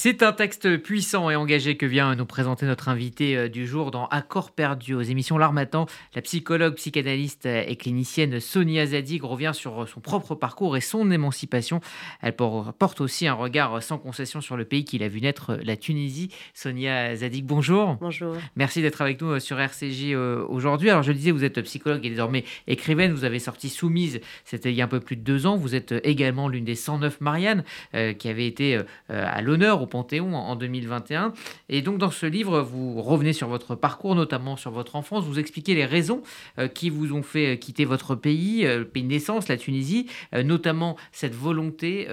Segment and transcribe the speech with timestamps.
[0.00, 3.90] C'est un texte puissant et engagé que vient nous présenter notre invité euh, du jour
[3.90, 5.86] dans Accords perdus aux émissions L'Armatan.
[6.14, 11.80] La psychologue, psychanalyste et clinicienne Sonia Zadig revient sur son propre parcours et son émancipation.
[12.22, 15.76] Elle porte aussi un regard sans concession sur le pays qu'il a vu naître, la
[15.76, 16.30] Tunisie.
[16.54, 17.96] Sonia Zadig, bonjour.
[18.00, 18.36] Bonjour.
[18.54, 20.90] Merci d'être avec nous euh, sur RCJ euh, aujourd'hui.
[20.90, 23.12] Alors je le disais, vous êtes psychologue et désormais écrivaine.
[23.12, 25.56] Vous avez sorti Soumise, c'était il y a un peu plus de deux ans.
[25.56, 30.54] Vous êtes également l'une des 109 Marianne qui avait été à l'honneur au Panthéon en
[30.54, 31.32] 2021.
[31.68, 35.24] Et donc dans ce livre, vous revenez sur votre parcours, notamment sur votre enfance.
[35.24, 36.22] Vous expliquez les raisons
[36.58, 39.56] euh, qui vous ont fait euh, quitter votre pays, euh, le pays de naissance, la
[39.56, 42.08] Tunisie, notamment cette volonté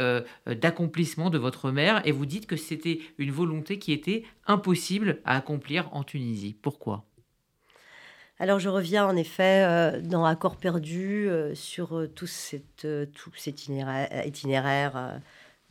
[0.47, 2.01] d'accomplissement de votre mère.
[2.05, 6.55] Et vous dites que c'était une volonté qui était impossible à accomplir en Tunisie.
[6.61, 7.05] Pourquoi?
[8.39, 15.19] Alors je reviens en effet dans Accord perdu sur tout, cette, tout cet itinéraire, itinéraire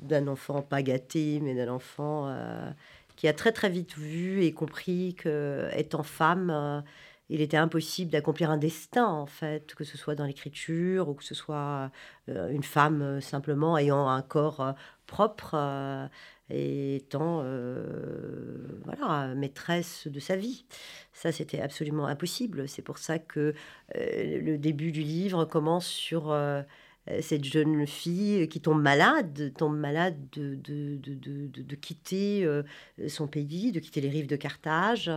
[0.04, 2.70] d'un enfant pas gâté, mais d'un enfant euh,
[3.16, 6.80] qui a très très vite vu et compris que étant femme, euh,
[7.30, 11.24] il était impossible d'accomplir un destin en fait, que ce soit dans l'écriture ou que
[11.24, 11.90] ce soit
[12.28, 14.74] euh, une femme simplement ayant un corps
[15.06, 16.10] propre
[16.50, 17.42] et étant
[18.84, 20.66] voilà maîtresse de sa vie.
[21.12, 22.68] Ça c'était absolument impossible.
[22.68, 23.54] C'est pour ça que
[23.94, 26.30] le début du livre commence sur
[27.20, 32.62] cette jeune fille qui tombe malade, tombe malade de, de, de, de quitter euh,
[33.08, 35.10] son pays, de quitter les rives de Carthage.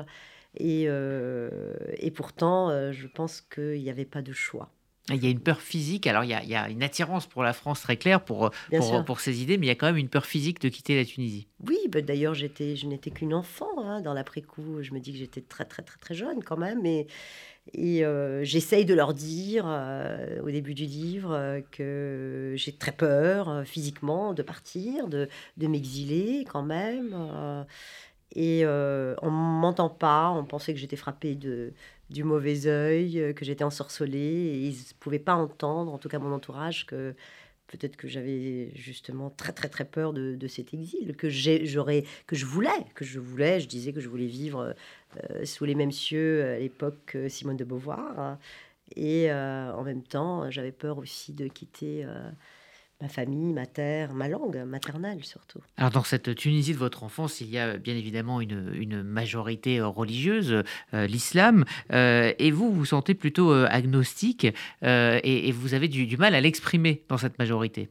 [0.55, 4.71] Et, euh, et pourtant, je pense qu'il n'y avait pas de choix.
[5.09, 7.27] Il y a une peur physique, alors il y a, il y a une attirance
[7.27, 9.85] pour la France très claire pour, pour, pour, ses idées, mais il y a quand
[9.85, 11.47] même une peur physique de quitter la Tunisie.
[11.65, 14.81] Oui, bah d'ailleurs j'étais, je n'étais qu'une enfant hein, dans l'après-coup.
[14.81, 17.07] Je me dis que j'étais très très très très jeune quand même, et,
[17.73, 22.91] et euh, j'essaye de leur dire euh, au début du livre euh, que j'ai très
[22.91, 27.15] peur physiquement de partir, de, de m'exiler quand même.
[28.35, 31.73] et on m'entend pas, on pensait que j'étais frappée de,
[32.09, 36.19] du mauvais œil, que j'étais ensorcelée, et ils ne pouvaient pas entendre, en tout cas
[36.19, 37.15] mon entourage, que
[37.67, 42.45] peut-être que j'avais justement très très très peur de, cet exil que j'aurais que je
[42.45, 44.73] voulais que je voulais je disais que je voulais vivre
[45.29, 48.39] euh, sous les mêmes cieux à l'époque Simone de Beauvoir hein.
[48.95, 52.31] et euh, en même temps j'avais peur aussi de quitter euh,
[53.01, 55.59] ma famille, ma terre, ma langue maternelle surtout.
[55.77, 60.63] Alors dans cette Tunisie de votre enfance, il y a bien évidemment une, majorité religieuse,
[60.93, 64.47] l'islam, et vous vous sentez plutôt agnostique
[64.81, 67.89] et, vous avez du mal à l'exprimer dans cette majorité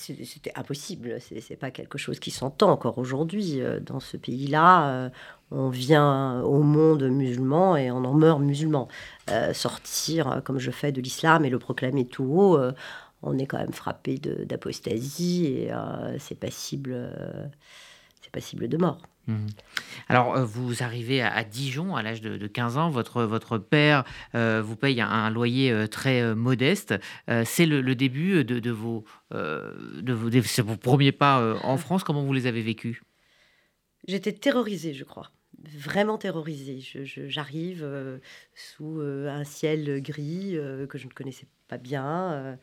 [0.00, 1.18] c'était impossible.
[1.20, 4.88] C'est pas quelque chose qui s'entend encore aujourd'hui euh, dans ce pays-là.
[4.88, 5.10] Euh,
[5.50, 8.88] on vient au monde musulman et on en meurt musulman.
[9.30, 12.58] Euh, sortir comme je fais de l'islam et le proclamer tout haut,
[13.22, 15.70] on est quand même frappé d'apostasie et
[16.18, 17.12] c'est passible,
[18.20, 18.98] c'est passible de mort.
[19.26, 19.46] Mmh.
[20.08, 22.90] Alors, euh, vous arrivez à, Dijon à l'âge de, 15 ans.
[22.90, 24.04] Votre, votre père
[24.34, 26.94] euh, vous paye un, loyer euh, très modeste.
[27.44, 30.30] c'est le, début de, vos, de, vos,
[30.64, 32.04] vos premiers pas en France.
[32.04, 33.02] Comment vous les avez vécus?
[34.08, 35.30] J'étais terrorisée, je crois.
[35.76, 36.80] Vraiment terrorisée.
[37.04, 37.86] J'arrive
[38.54, 40.56] sous un ciel gris
[40.88, 42.58] que je ne connaissais pas bien.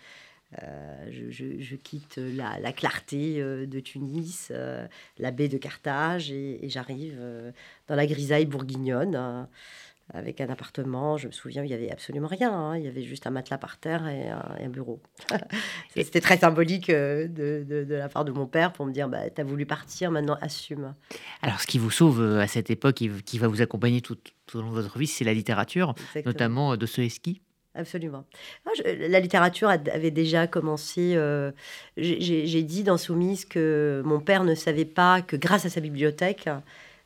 [0.63, 4.87] Euh, je, quitte la, clarté euh, de Tunis, euh,
[5.17, 7.19] la baie de Carthage, et, j'arrive
[7.87, 9.47] dans la grisaille bourguignonne
[10.13, 11.17] avec un appartement.
[11.17, 12.53] Je me souviens, il y avait absolument rien.
[12.53, 12.77] Hein.
[12.77, 15.01] Il y avait juste un matelas par terre et un, bureau.
[15.95, 19.43] C'était très symbolique de, la part de mon père pour me dire bah, Tu as
[19.43, 20.93] voulu partir, maintenant assume.
[21.41, 24.17] Alors, ce qui vous sauve à cette époque, et qui va vous accompagner tout,
[24.53, 25.93] au long de votre vie, c'est la littérature,
[26.25, 27.41] notamment de ce ski
[27.77, 28.25] absolument.
[28.85, 31.13] La littérature avait déjà commencé.
[31.15, 31.51] Euh,
[31.97, 36.49] j'ai dit dans Soumise que mon père ne savait pas que grâce à sa bibliothèque,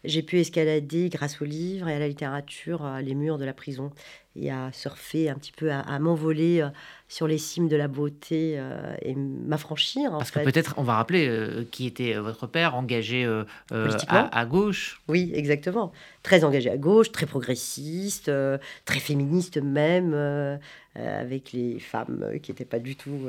[0.04, 3.92] j'ai pu escalader grâce aux livres et à la littérature les murs de la prison
[4.36, 6.70] et à surfer un petit peu, à, m'envoler euh,
[7.10, 10.12] sur les cimes de la beauté euh, et m'affranchir.
[10.12, 13.26] Parce que peut-être, on va rappeler euh, qui était votre père, engagé
[13.72, 15.02] à, à, gauche.
[15.08, 15.92] Oui, exactement.
[16.24, 18.32] Très engagé à gauche, très progressiste,
[18.86, 20.60] très féministe même,
[20.96, 23.28] avec les femmes qui n'étaient pas du tout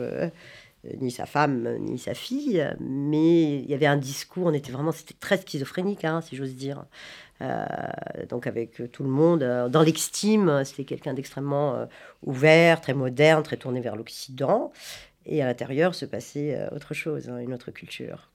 [1.01, 4.93] ni sa femme, ni sa fille, mais il y avait un discours, on était vraiment,
[4.93, 6.85] c'était très schizophrénique, hein, si j'ose dire.
[7.43, 7.67] Euh,
[8.29, 11.87] donc avec tout le monde, euh, dans l'extime, c'était quelqu'un d'extrêmement euh,
[12.25, 14.73] ouvert, très moderne, très tourné vers l'Occident.
[15.27, 18.31] Et à l'intérieur se passait autre chose, hein, une autre culture.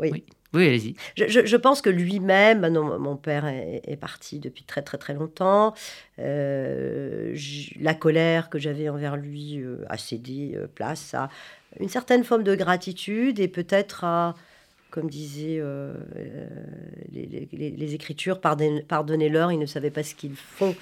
[0.00, 0.24] oui.
[0.52, 0.66] oui.
[0.66, 0.96] allez-y.
[1.16, 5.74] Je, pense que lui-même, bah mon père est, parti depuis très très très longtemps.
[6.18, 11.28] la colère que j'avais envers lui a cédé place à
[11.80, 14.34] une certaine forme de gratitude et peut-être à
[14.90, 15.60] comme disaient
[17.16, 20.74] euh, les, les, Écritures, pardonnez-leur, ils ne savaient pas ce qu'ils font.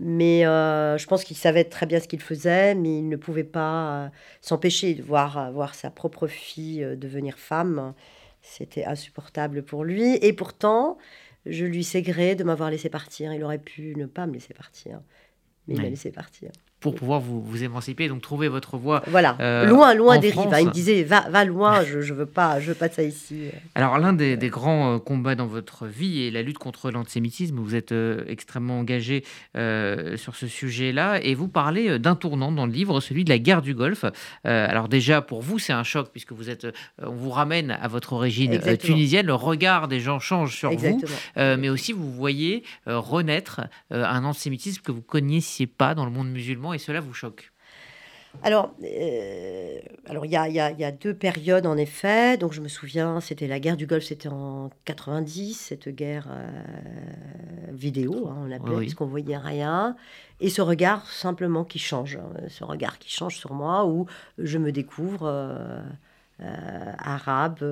[0.00, 4.10] Mais je pense qu'ils savaient très bien ce qu'ils faisaient, mais ils ne pouvaient pas
[4.40, 7.94] s'empêcher de voir, voir sa propre fille devenir femme.
[8.42, 10.16] C'était insupportable pour lui.
[10.22, 10.98] Et pourtant,
[11.46, 13.32] je lui sais gré de m'avoir laissé partir.
[13.32, 15.00] Il aurait pu ne pas me laisser partir,
[15.66, 16.50] mais il m'a laissé partir
[16.80, 19.02] pour pouvoir vous, vous, émanciper, donc trouver votre voie.
[19.08, 20.52] Voilà, euh, loin, loin des rives.
[20.52, 20.60] Hein.
[20.60, 23.02] Il me disait, va, va loin, je ne veux, pas, je veux pas de ça
[23.02, 23.48] ici.
[23.74, 27.58] Alors, l'un des, des, grands euh, combats dans votre vie est la lutte contre l'antisémitisme.
[27.58, 32.72] Vous êtes euh, extrêmement engagé sur ce sujet-là et vous parlez d'un tournant dans le
[32.72, 34.04] livre, celui de la guerre du Golfe.
[34.44, 36.66] alors, déjà, pour vous, c'est un choc puisque vous êtes,
[37.02, 39.26] on vous ramène à votre origine tunisienne.
[39.26, 41.02] Le regard des gens change sur vous,
[41.36, 46.67] mais aussi vous voyez renaître un antisémitisme que vous connaissiez pas dans le monde musulman
[46.72, 47.52] et cela vous choque
[48.42, 52.36] alors, euh, alors il y, a, y, a, deux périodes en effet.
[52.36, 57.72] Donc je me souviens, c'était la guerre du Golfe, c'était en 90, cette guerre euh,
[57.72, 58.80] vidéo, hein, on l'appelait, oui.
[58.80, 59.96] puisqu'on voyait rien.
[60.40, 64.06] Et ce regard simplement qui change, hein, ce regard qui change sur moi, où
[64.38, 65.26] je me découvre
[66.40, 67.64] euh, arabe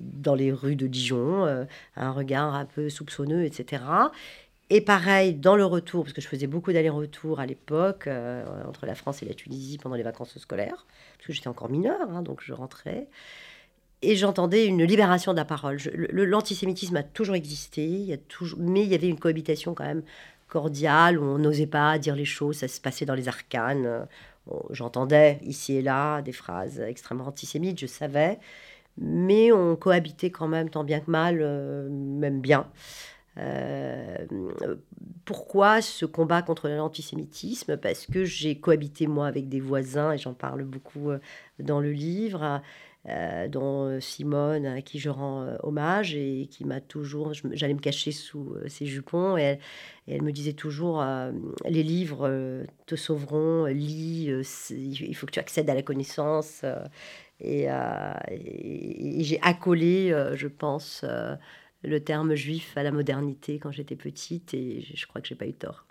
[0.00, 1.66] dans les rues de Dijon,
[1.96, 3.82] un regard un peu soupçonneux, etc.
[4.68, 8.84] Et pareil, dans le retour, parce que je faisais beaucoup d'allers-retours à l'époque, euh, entre
[8.84, 10.86] la France et la Tunisie pendant les vacances scolaires,
[11.16, 13.06] parce que j'étais encore mineure, hein, donc je rentrais.
[14.02, 15.78] Et j'entendais une libération de la parole.
[16.10, 18.18] L'antisémitisme a toujours existé,
[18.58, 20.02] mais il y avait une cohabitation quand même
[20.48, 24.06] cordiale, où on n'osait pas dire les choses, ça se passait dans les arcanes.
[24.70, 28.38] J'entendais ici et là des phrases extrêmement antisémites, je savais,
[28.98, 32.66] mais on cohabitait quand même tant bien que mal, euh, même bien.
[33.38, 34.16] Euh,
[35.24, 37.76] pourquoi ce combat contre l'antisémitisme?
[37.76, 41.18] Parce que j'ai cohabité moi avec des voisins, et j'en parle beaucoup euh,
[41.58, 42.62] dans le livre,
[43.08, 48.10] euh, dont Simone, à qui je rends hommage, et qui m'a toujours, j'allais me cacher
[48.12, 49.58] sous ses jupons, et
[50.08, 51.04] elle, me disait toujours,
[51.64, 54.30] les livres te sauveront, lis,
[54.70, 56.64] il faut que tu accèdes à la connaissance.
[57.38, 57.68] et
[59.20, 61.04] j'ai accolé, je pense,
[61.86, 65.46] le terme juif à la modernité quand j'étais petite et je crois que j'ai pas
[65.46, 65.86] eu tort.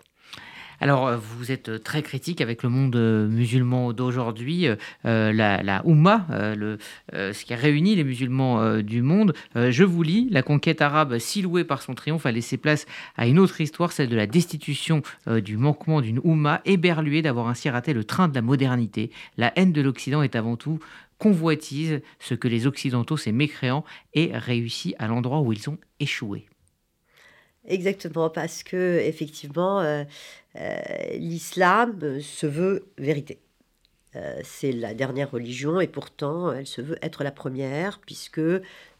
[0.80, 5.86] Alors, euh, vous êtes très critique avec le monde euh, musulman d'aujourd'hui, euh, la, la
[5.86, 6.78] Oumma, le,
[7.12, 9.32] ce qui a réuni les musulmans du monde.
[9.54, 13.26] je vous lis, la conquête arabe, si louée par son triomphe, a laissé place à
[13.26, 17.92] une autre histoire, celle de la destitution du manquement d'une Oumma, éberluée d'avoir ainsi raté
[17.92, 19.10] le train de la modernité.
[19.36, 20.78] La haine de l'Occident est avant tout
[21.18, 23.84] convoitise ce que les Occidentaux, ces mécréants,
[24.14, 26.46] aient réussi à l'endroit où ils ont échoué.
[27.66, 30.04] Exactement, parce que effectivement, euh,
[30.56, 30.78] euh,
[31.14, 33.40] l'islam se veut vérité.
[34.14, 38.40] Euh, c'est la dernière religion et pourtant elle se veut être la première puisque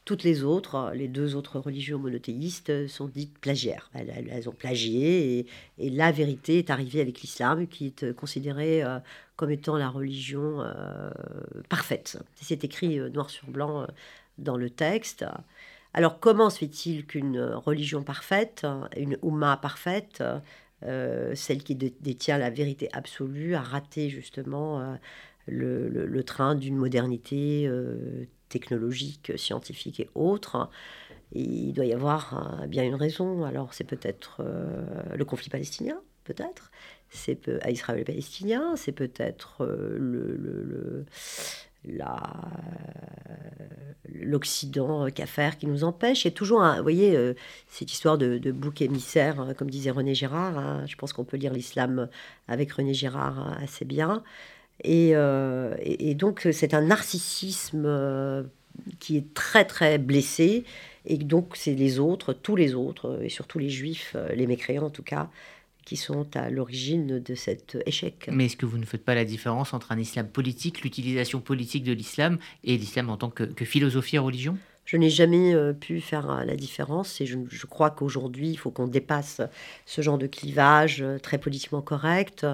[0.07, 3.91] toutes les autres, les deux autres religions monothéistes, sont dites plagiaires.
[3.93, 5.47] Elles, ont plagié
[5.79, 9.01] et, la vérité est arrivée avec l'islam, qui est considéré euh,
[9.35, 11.11] comme étant la religion euh,
[11.69, 12.19] parfaite.
[12.37, 13.85] C'est écrit euh, noir sur blanc
[14.39, 15.25] dans le texte.
[15.93, 18.65] Alors comment se fait-il qu'une religion parfaite,
[18.97, 20.23] une Oumma parfaite,
[20.83, 24.99] celle qui détient la vérité absolue, a raté justement
[25.47, 27.67] le, train d'une modernité
[28.49, 30.69] technologiques, scientifiques et autres.
[31.33, 33.45] il doit y avoir euh, bien une raison.
[33.45, 36.71] Alors c'est peut-être euh, le conflit palestinien, peut-être.
[37.09, 38.77] C'est à Israël et palestinien.
[38.77, 41.05] C'est peut-être euh, le,
[41.85, 42.21] la,
[44.13, 46.25] l'Occident qu'à faire qui nous empêche.
[46.25, 47.35] Il y a toujours, un, vous voyez,
[47.69, 50.59] cette histoire de, bouc émissaire, hein, comme disait René Girard.
[50.59, 50.87] Hein.
[50.87, 52.09] je pense qu'on peut lire l'islam
[52.49, 54.25] avec René Girard assez bien.
[54.85, 58.43] Euh, et, donc, c'est un narcissisme euh,
[59.01, 60.65] qui est très, très blessé.
[61.07, 64.87] Et donc, c'est les autres, tous les autres, et surtout les juifs, euh, les mécréants
[64.87, 65.31] en tout cas,
[65.85, 68.29] qui sont à l'origine de cet échec.
[68.33, 71.85] Mais est-ce que vous ne faites pas la différence entre un islam politique, l'utilisation politique
[71.85, 74.59] de l'islam, et l'islam en tant que, que philosophie et religion?
[74.85, 78.87] Je n'ai jamais pu faire la différence et je, je crois qu'aujourd'hui, il faut qu'on
[78.87, 79.41] dépasse
[79.85, 82.47] ce genre de clivage très politiquement correct.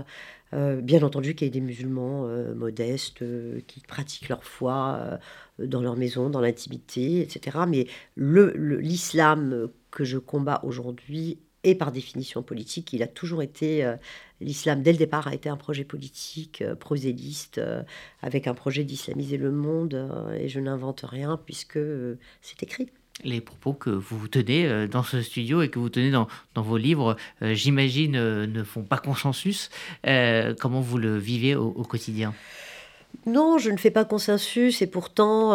[0.54, 5.18] Euh, bien entendu qu'il y ait des musulmans euh, modestes euh, qui pratiquent leur foi
[5.58, 7.58] dans leur maison, dans l'intimité, etc.
[7.68, 12.92] Mais l'islam que je combats aujourd'hui est par définition politique.
[12.92, 13.94] Il a toujours été,
[14.40, 17.60] l'islam dès le départ a été un projet politique proséliste,
[18.20, 21.78] avec un projet d'islamiser le monde, et je n'invente rien puisque
[22.40, 22.88] c'est écrit
[23.24, 26.76] les propos que vous tenez euh, dans ce studio et que vous tenez dans, vos
[26.76, 29.70] livres, euh, j'imagine, euh, ne font pas consensus.
[30.60, 32.34] comment vous le vivez au, quotidien?
[33.26, 35.52] Non, je ne fais pas consensus et pourtant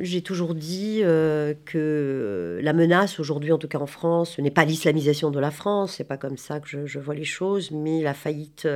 [0.00, 4.64] j'ai toujours dit que la menace aujourd'hui, en tout cas en France, ce n'est pas
[4.64, 8.02] l'islamisation de la France, c'est pas comme ça que je, je, vois les choses, mais
[8.02, 8.66] la faillite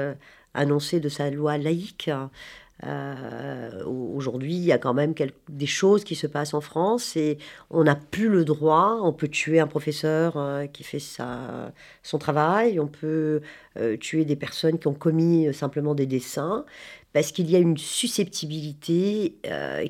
[0.54, 2.10] annoncée de sa loi laïque.
[2.84, 5.14] Euh, aujourd'hui, il y a quand même
[5.48, 7.38] des choses qui se passent en France et
[7.70, 9.00] on n'a plus le droit.
[9.02, 13.40] On peut tuer un professeur euh, qui fait sa, son travail, on peut
[13.78, 16.64] euh, tuer des personnes qui ont commis simplement des dessins,
[17.12, 19.36] parce qu'il y a une susceptibilité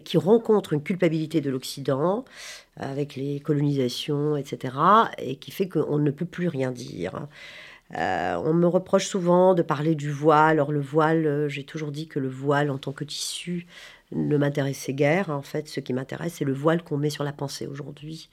[0.04, 2.24] qui rencontre une culpabilité de l'Occident
[2.76, 4.74] avec les colonisations, etc.,
[5.18, 7.26] et qui fait qu'on ne peut plus rien dire.
[7.94, 10.56] Euh, on me reproche souvent de parler du voile.
[10.56, 13.66] Alors le voile, euh, j'ai toujours dit que le voile en tant que tissu
[14.12, 15.30] ne m'intéressait guère.
[15.30, 18.28] En fait, ce qui m'intéresse, c'est le voile qu'on met sur la pensée aujourd'hui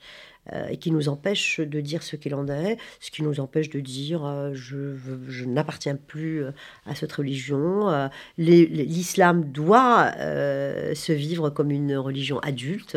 [0.52, 3.70] euh, et qui nous empêche de dire ce qu'il en est, ce qui nous empêche
[3.70, 4.96] de dire je,
[5.28, 6.44] je n'appartiens plus
[6.86, 8.10] à cette religion.
[8.38, 12.96] L'islam doit se vivre comme une religion adulte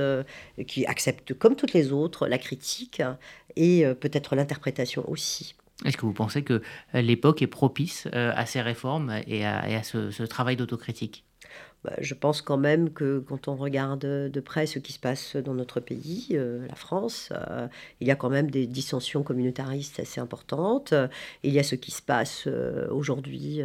[0.67, 3.01] qui accepte comme toutes les autres la critique
[3.55, 5.55] et peut-être l'interprétation aussi.
[5.85, 6.61] Est-ce que vous pensez que
[6.93, 11.26] l'époque est propice euh, à ces réformes et à, ce travail d'autocritique?
[11.99, 15.53] Je pense quand même que quand on regarde de près ce qui se passe dans
[15.53, 17.67] notre pays, euh, la France, euh,
[18.01, 20.93] il y a quand même des dissensions communautaristes assez importantes.
[21.43, 23.61] Il y a ce qui se passe euh, aujourd'hui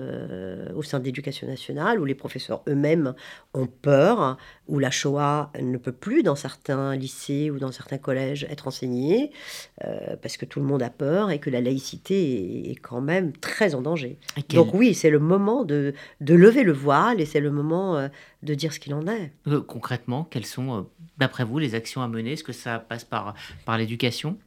[0.75, 3.14] au sein de l'éducation nationale, où les professeurs eux-mêmes
[3.55, 4.37] ont peur,
[4.69, 9.31] où la Shoah ne peut plus dans certains lycées ou dans certains collèges être enseignée,
[10.23, 13.75] parce que tout le monde a peur et que la laïcité est, quand même très
[13.75, 14.19] en danger.
[14.50, 18.09] Donc oui, c'est le moment de, de lever le voile et c'est le moment
[18.42, 19.33] de dire ce qu'il en est.
[19.47, 20.83] Euh, concrètement, quelles sont, euh,
[21.19, 22.33] d'après vous, les actions à mener?
[22.33, 24.38] Est-ce que ça passe par, par l'éducation?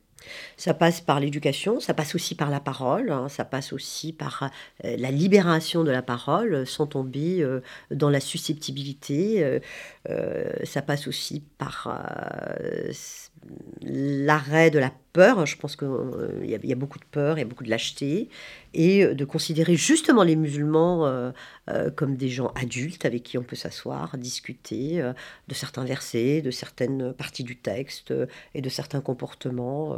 [0.58, 4.50] Ça passe par l'éducation, ça passe aussi par la parole, hein, ça passe aussi par
[4.84, 7.46] la libération de la parole sans tomber
[7.92, 9.60] dans la susceptibilité,
[10.64, 11.94] ça passe aussi par
[13.82, 15.46] l'arrêt de la peur.
[15.46, 18.30] Je pense qu'il euh, y, a beaucoup de peur et beaucoup de lâcheté.
[18.74, 23.44] Et euh, de considérer justement les musulmans euh, comme des gens adultes avec qui on
[23.44, 25.02] peut s'asseoir, discuter
[25.48, 28.14] de certains versets, de certaines parties du texte
[28.54, 29.98] et de certains comportements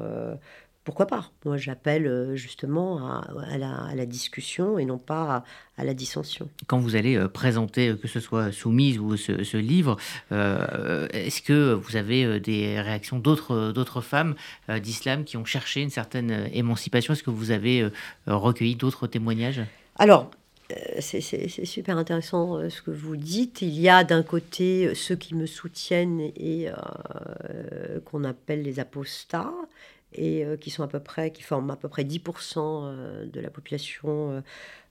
[0.87, 1.29] pourquoi pas?
[1.43, 5.43] Moi, j'appelle euh, justement à, la, discussion et non pas
[5.75, 6.47] à, la dissension.
[6.67, 9.97] Quand vous allez euh, présenter, euh, que ce soit Soumise ou ce, livre,
[10.31, 14.35] est-ce que vous avez des réactions d'autres, d'autres femmes
[14.81, 17.11] d'islam qui ont cherché une certaine émancipation?
[17.11, 17.89] Est-ce que vous avez
[18.25, 19.61] recueilli d'autres témoignages?
[19.97, 20.31] Alors,
[20.99, 23.61] c'est, super intéressant ce que vous dites.
[23.61, 26.69] Il y a d'un côté ceux qui me soutiennent et
[28.05, 29.51] qu'on appelle les apostats,
[30.13, 33.39] et euh, qui sont à peu près, qui forment à peu près 10% euh, de
[33.39, 34.41] la population euh,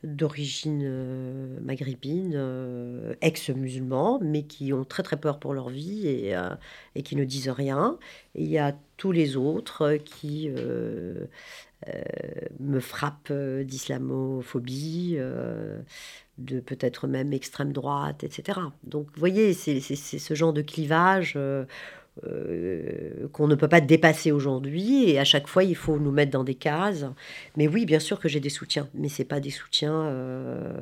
[0.04, 6.36] d'origine maghrébine, ex-musulmans, mais qui ont très très peur pour leur vie et,
[6.94, 7.98] et qui ne disent rien.
[8.36, 10.48] Il y a tous les autres qui
[12.60, 15.16] me frappent d'islamophobie,
[16.38, 18.60] de peut-être même extrême droite, etc.
[18.84, 21.36] Donc vous voyez, c'est ce genre de clivage
[22.24, 26.32] euh, qu'on ne peut pas dépasser aujourd'hui et à chaque fois il faut nous mettre
[26.32, 27.04] dans des cases.
[27.56, 30.72] Mais oui, bien sûr que j'ai des soutiens, mais c'est pas des soutiens euh,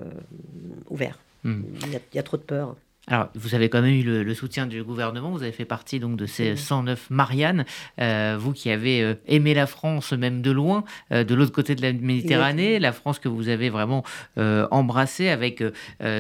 [0.91, 1.19] ouverts.
[1.43, 1.63] Hmm.
[1.87, 2.77] il y, a trop de peur.
[3.07, 6.17] Alors, vous avez quand même eu le, soutien du gouvernement, vous avez fait partie donc
[6.17, 7.67] de ces 109 Marianne,
[8.01, 11.75] euh, vous qui avez euh, aimé la France même de loin, euh, de l'autre côté
[11.75, 14.05] de la Méditerranée, la France que vous avez vraiment
[14.37, 15.63] embrassée avec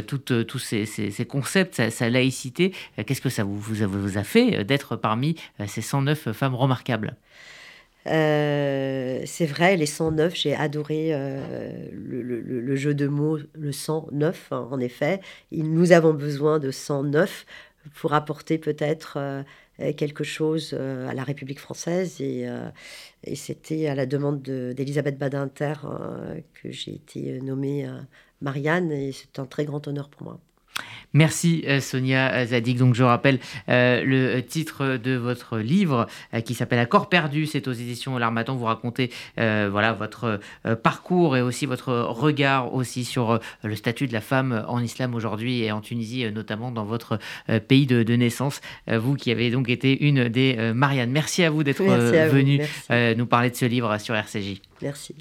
[0.07, 2.73] tous ces, concepts, sa, laïcité.
[3.07, 5.37] Qu'est-ce que ça vous, vous a fait d'être parmi
[5.67, 7.17] ces 109 femmes remarquables?
[8.07, 14.69] Euh, c'est vrai, les 109, j'ai adoré euh, le, jeu de mots, le 109, hein,
[14.71, 15.21] en effet.
[15.53, 17.47] Nous avons besoin de 109
[17.95, 19.43] pour apporter peut-être euh,
[19.95, 22.21] quelque chose à la République française.
[22.21, 22.47] Et
[23.35, 25.75] c'était à la demande d'Elisabeth Badinter
[26.55, 27.89] que j'ai été nommée
[28.41, 30.41] Marianne, et c'est un très grand honneur pour moi.
[31.13, 32.79] Merci euh, Sonia Zadig.
[32.79, 37.47] Donc je rappelle euh, le titre de votre livre euh, qui s'appelle Accord perdu.
[37.47, 38.57] C'est aux éditions L'Armatan.
[38.57, 40.41] Vous racontez voilà votre
[40.83, 45.63] parcours et aussi votre regard aussi sur le statut de la femme en islam aujourd'hui
[45.63, 47.19] et en Tunisie notamment dans votre
[47.69, 48.61] pays de, naissance.
[48.89, 51.11] vous qui avez donc été une des Marianne.
[51.11, 52.61] Merci à vous d'être venu
[53.17, 54.61] nous parler de ce livre sur RCJ.
[54.83, 55.15] Merci.